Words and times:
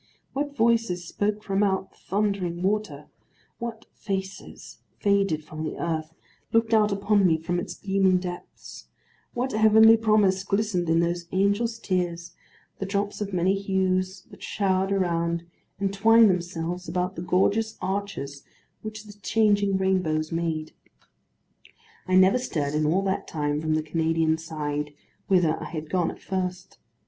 What 0.33 0.55
voices 0.57 1.05
spoke 1.07 1.43
from 1.43 1.61
out 1.61 1.91
the 1.91 1.97
thundering 1.99 2.63
water; 2.63 3.05
what 3.59 3.85
faces, 3.93 4.79
faded 4.97 5.43
from 5.43 5.63
the 5.63 5.77
earth, 5.77 6.15
looked 6.51 6.73
out 6.73 6.91
upon 6.91 7.23
me 7.27 7.37
from 7.37 7.59
its 7.59 7.75
gleaming 7.75 8.17
depths; 8.17 8.87
what 9.35 9.51
Heavenly 9.51 9.95
promise 9.97 10.43
glistened 10.43 10.89
in 10.89 11.01
those 11.01 11.27
angels' 11.31 11.77
tears, 11.77 12.31
the 12.79 12.85
drops 12.87 13.21
of 13.21 13.31
many 13.31 13.53
hues, 13.53 14.23
that 14.31 14.41
showered 14.41 14.91
around, 14.91 15.45
and 15.79 15.93
twined 15.93 16.31
themselves 16.31 16.89
about 16.89 17.15
the 17.15 17.21
gorgeous 17.21 17.77
arches 17.79 18.41
which 18.81 19.03
the 19.03 19.13
changing 19.21 19.77
rainbows 19.77 20.31
made! 20.31 20.73
I 22.07 22.15
never 22.15 22.39
stirred 22.39 22.73
in 22.73 22.87
all 22.87 23.03
that 23.03 23.27
time 23.27 23.61
from 23.61 23.75
the 23.75 23.83
Canadian 23.83 24.39
side, 24.39 24.95
whither 25.27 25.61
I 25.61 25.65
had 25.69 25.91
gone 25.91 26.09
at 26.09 26.19
first. 26.23 26.79